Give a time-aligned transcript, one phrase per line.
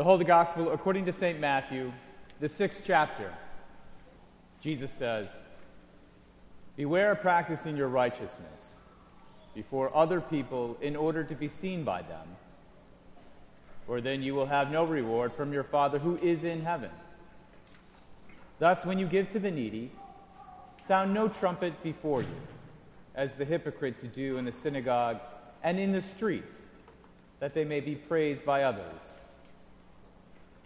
[0.00, 1.38] The Holy Gospel according to St.
[1.38, 1.92] Matthew,
[2.40, 3.34] the sixth chapter.
[4.62, 5.28] Jesus says,
[6.74, 8.62] Beware of practicing your righteousness
[9.54, 12.26] before other people in order to be seen by them,
[13.86, 16.90] for then you will have no reward from your Father who is in heaven.
[18.58, 19.92] Thus, when you give to the needy,
[20.88, 22.40] sound no trumpet before you,
[23.14, 25.20] as the hypocrites do in the synagogues
[25.62, 26.54] and in the streets,
[27.38, 29.02] that they may be praised by others.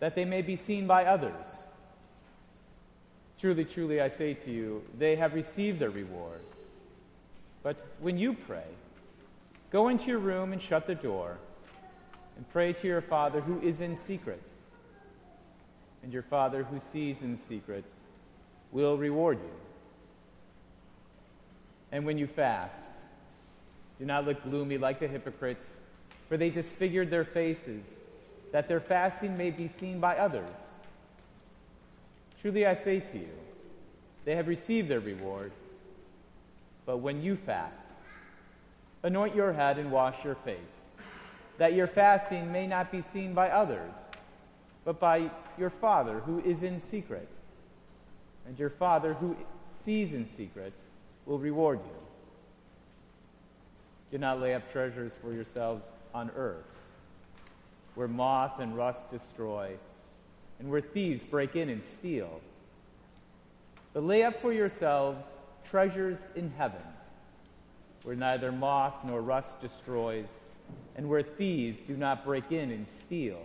[0.00, 1.58] that they may be seen by others.
[3.38, 6.40] Truly, truly, I say to you, they have received their reward.
[7.62, 8.66] But when you pray,
[9.70, 11.38] go into your room and shut the door,
[12.36, 14.42] and pray to your Father who is in secret.
[16.02, 17.84] And your Father who sees in secret
[18.70, 19.50] will reward you.
[21.90, 22.78] And when you fast,
[23.98, 25.68] do not look gloomy like the hypocrites,
[26.28, 27.92] for they disfigured their faces,
[28.52, 30.56] that their fasting may be seen by others.
[32.40, 33.30] Truly I say to you,
[34.24, 35.52] they have received their reward.
[36.86, 37.86] But when you fast,
[39.02, 40.56] anoint your head and wash your face,
[41.58, 43.94] that your fasting may not be seen by others,
[44.84, 47.28] but by your Father who is in secret.
[48.46, 49.36] And your Father who
[49.82, 50.72] sees in secret
[51.26, 51.96] will reward you.
[54.10, 56.64] Do not lay up treasures for yourselves on earth,
[57.94, 59.70] where moth and rust destroy,
[60.58, 62.40] and where thieves break in and steal.
[63.92, 65.26] But lay up for yourselves
[65.68, 66.82] treasures in heaven,
[68.02, 70.28] where neither moth nor rust destroys,
[70.96, 73.40] and where thieves do not break in and steal.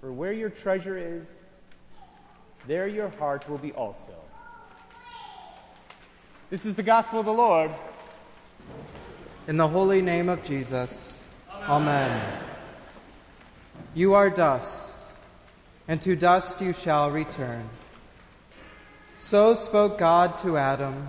[0.00, 1.26] For where your treasure is,
[2.66, 4.14] there your heart will be also.
[6.50, 7.70] This is the gospel of the Lord.
[9.48, 11.18] In the holy name of Jesus,
[11.50, 12.10] Amen.
[12.10, 12.55] Amen.
[13.96, 14.94] You are dust,
[15.88, 17.66] and to dust you shall return.
[19.16, 21.08] So spoke God to Adam,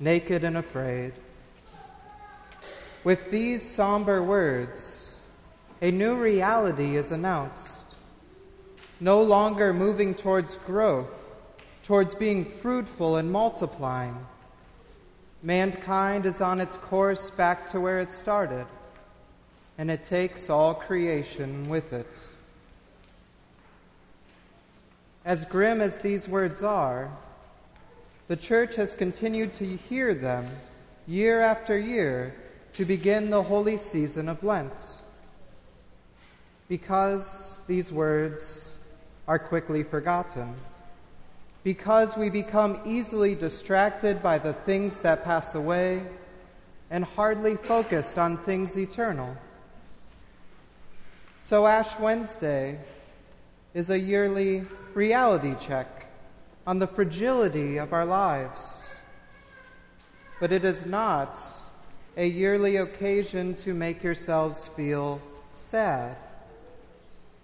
[0.00, 1.12] naked and afraid.
[3.04, 5.14] With these somber words,
[5.80, 7.84] a new reality is announced.
[8.98, 11.14] No longer moving towards growth,
[11.84, 14.26] towards being fruitful and multiplying
[15.42, 18.66] Mankind is on its course back to where it started,
[19.78, 22.18] and it takes all creation with it.
[25.24, 27.10] As grim as these words are,
[28.26, 30.50] the Church has continued to hear them
[31.06, 32.34] year after year
[32.74, 34.72] to begin the holy season of Lent.
[36.68, 38.68] Because these words
[39.26, 40.54] are quickly forgotten
[41.64, 46.02] because we become easily distracted by the things that pass away
[46.90, 49.36] and hardly focused on things eternal.
[51.42, 52.78] So, Ash Wednesday
[53.74, 56.06] is a yearly reality check
[56.66, 58.82] on the fragility of our lives.
[60.40, 61.38] But it is not
[62.16, 66.16] a yearly occasion to make yourselves feel sad.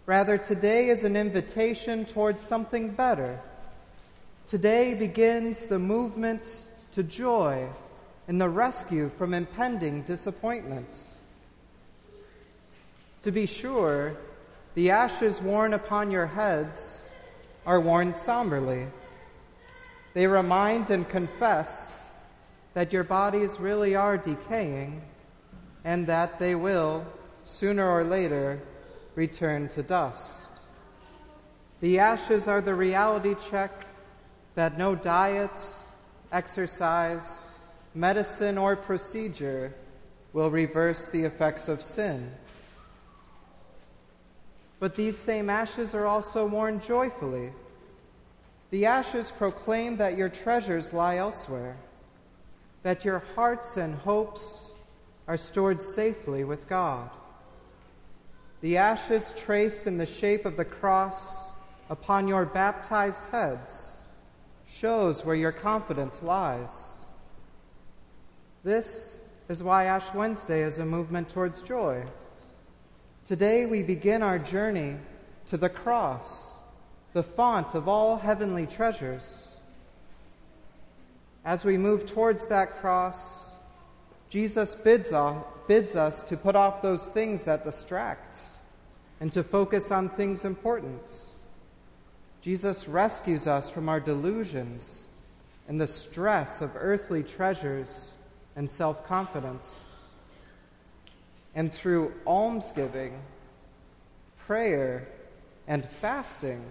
[0.07, 3.41] Rather, today is an invitation towards something better
[4.47, 7.67] Today begins the movement to joy
[8.29, 10.99] and the rescue from impending disappointment.
[13.25, 14.19] To be sure,
[14.75, 17.09] the ashes worn upon your heads
[17.65, 18.87] are worn somberly.
[20.13, 21.91] They remind and confess
[22.75, 25.01] that your bodies really are decaying
[25.85, 27.07] and that they will,
[27.45, 28.61] sooner or later,
[29.15, 30.35] return to dust.
[31.81, 33.87] The ashes are the reality check
[34.55, 35.67] that no diet,
[36.31, 37.49] exercise,
[37.95, 39.75] medicine, or procedure
[40.35, 42.31] will reverse the effects of sin.
[44.81, 47.53] But these same ashes are also worn joyfully.
[48.71, 51.77] The ashes proclaim that your treasures lie elsewhere,
[52.83, 54.71] that your hearts and hopes
[55.29, 57.11] are stored safely with God.
[58.61, 61.35] The ashes traced in the shape of the cross
[61.89, 63.93] upon your baptized heads
[64.67, 66.89] shows where your confidence lies.
[68.65, 69.19] This
[69.49, 72.05] is why Ash Wednesday is a movement towards joy.
[73.25, 74.97] Today we begin our journey
[75.47, 76.59] to the cross,
[77.15, 79.49] the font of all heavenly treasures.
[81.43, 83.47] As we move towards that cross,
[84.29, 88.41] Jesus bids, off, bids us to put off those things that distract
[89.21, 91.15] and to focus on things important.
[92.43, 95.05] Jesus rescues us from our delusions
[95.67, 98.13] and the stress of earthly treasures
[98.55, 99.93] and self confidence.
[101.55, 103.21] And through almsgiving,
[104.47, 105.09] prayer,
[105.69, 106.65] and fasting,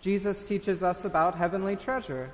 [0.00, 2.30] Jesus teaches us about heavenly treasure.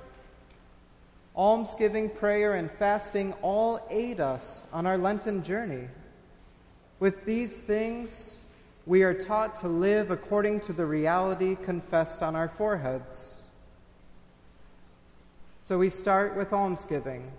[1.35, 5.87] Almsgiving, prayer, and fasting all aid us on our Lenten journey.
[6.99, 8.39] With these things,
[8.85, 13.41] we are taught to live according to the reality confessed on our foreheads.
[15.61, 17.29] So we start with almsgiving,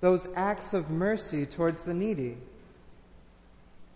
[0.00, 2.38] those acts of mercy towards the needy.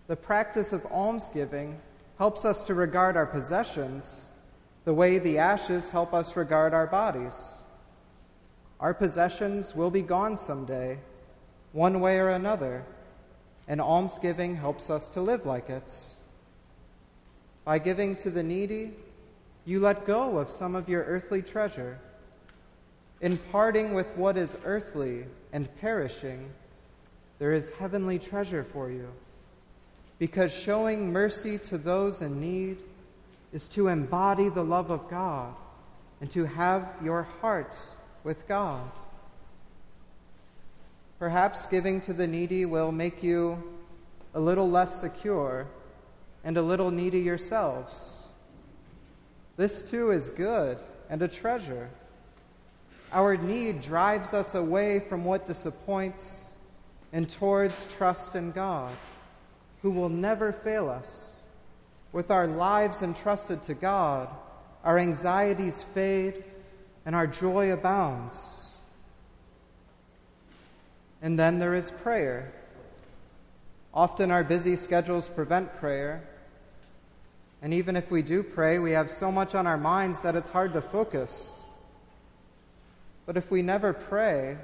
[0.07, 1.79] The practice of almsgiving
[2.17, 4.29] helps us to regard our possessions
[4.85, 7.37] the way the ashes help us regard our bodies.
[8.79, 10.99] Our possessions will be gone someday,
[11.73, 12.85] one way or another,
[13.67, 15.93] and almsgiving helps us to live like it.
[17.65, 18.93] By giving to the needy,
[19.65, 21.99] you let go of some of your earthly treasure.
[23.19, 26.49] In parting with what is earthly and perishing,
[27.39, 29.09] there is heavenly treasure for you.
[30.19, 32.77] Because showing mercy to those in need
[33.53, 35.53] is to embody the love of God
[36.21, 37.77] and to have your heart
[38.23, 38.89] with God.
[41.19, 43.63] Perhaps giving to the needy will make you
[44.33, 45.67] a little less secure
[46.43, 48.25] and a little needy yourselves.
[49.55, 50.77] This too is good
[51.09, 51.89] and a treasure.
[53.11, 56.43] Our need drives us away from what disappoints
[57.13, 58.91] and towards trust in God,
[59.87, 61.31] who will never fail us.
[62.11, 64.27] With our lives entrusted to God,
[64.83, 66.43] our anxieties fade
[67.05, 68.63] and our joy abounds.
[71.21, 72.51] And then there is prayer.
[73.93, 76.21] Often our busy schedules prevent prayer,
[77.61, 80.49] and even if we do pray, we have so much on our minds that it's
[80.49, 81.61] hard to focus.
[83.25, 84.57] But if we never pray,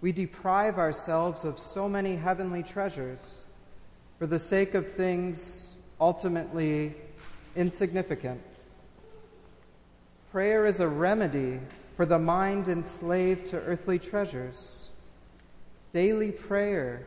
[0.00, 3.41] we deprive ourselves of so many heavenly treasures
[4.22, 6.94] for the sake of things ultimately
[7.56, 8.40] insignificant.
[10.30, 11.58] Prayer is a remedy
[11.96, 14.84] for the mind enslaved to earthly treasures.
[15.92, 17.04] Daily prayer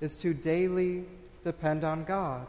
[0.00, 1.04] is to daily
[1.44, 2.48] depend on God.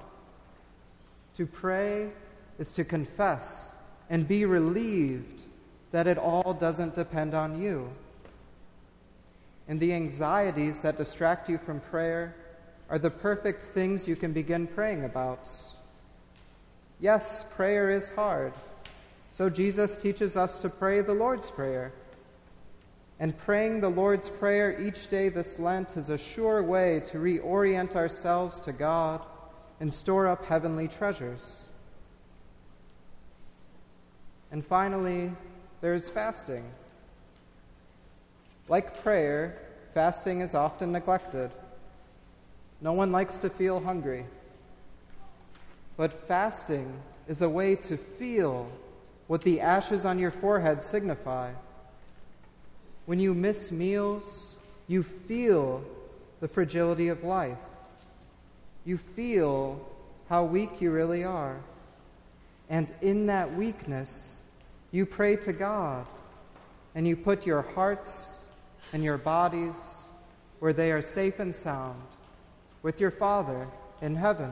[1.35, 2.09] To pray
[2.57, 3.69] is to confess
[4.09, 5.43] and be relieved
[5.91, 7.87] that it all doesn't depend on you.
[9.67, 12.35] And the anxieties that distract you from prayer
[12.91, 15.49] are the perfect things you can begin praying about.
[16.99, 18.53] Yes, prayer is hard.
[19.29, 21.93] So Jesus teaches us to pray the Lord's Prayer.
[23.17, 27.95] And praying the Lord's Prayer each day this Lent is a sure way to reorient
[27.95, 29.21] ourselves to God
[29.79, 31.61] and store up heavenly treasures.
[34.51, 35.31] And finally,
[35.79, 36.69] there's fasting.
[38.67, 39.61] Like prayer,
[39.93, 41.51] fasting is often neglected.
[42.81, 44.25] No one likes to feel hungry.
[45.97, 46.91] But fasting
[47.27, 48.69] is a way to feel
[49.27, 51.51] what the ashes on your forehead signify.
[53.05, 54.55] When you miss meals,
[54.87, 55.83] you feel
[56.39, 57.57] the fragility of life
[58.85, 59.87] you feel
[60.29, 61.57] how weak you really are.
[62.69, 64.41] And in that weakness,
[64.91, 66.05] you pray to God
[66.95, 68.33] and you put your hearts
[68.93, 69.75] and your bodies
[70.59, 72.01] where they are safe and sound
[72.81, 73.67] with your Father
[74.01, 74.51] in heaven.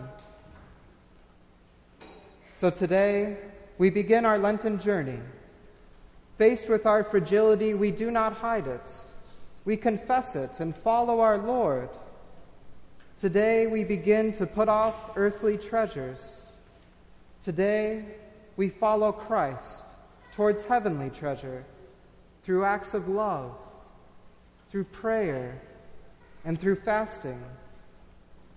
[2.54, 3.38] So today,
[3.78, 5.20] we begin our Lenten journey.
[6.38, 8.92] Faced with our fragility, we do not hide it.
[9.66, 11.90] We confess it and follow our Lord
[13.20, 16.48] Today we begin to put off earthly treasures.
[17.42, 18.06] Today
[18.56, 19.84] we follow Christ
[20.32, 21.66] towards heavenly treasure
[22.44, 23.58] through acts of love,
[24.72, 25.60] through prayer,
[26.46, 27.44] and through fasting.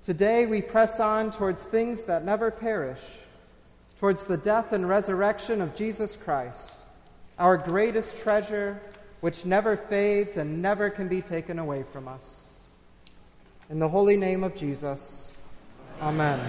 [0.03, 2.99] Today we press on towards things that never perish,
[4.01, 6.73] towards the death and resurrection of Jesus Christ,
[7.39, 8.81] our greatest treasure,
[9.21, 12.47] which never fades and never can be taken away from us.
[13.71, 15.31] In the holy name of Jesus,
[16.01, 16.41] amen.